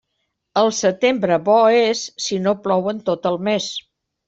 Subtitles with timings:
[0.61, 3.71] El setembre bo és, si no plou en tot el mes.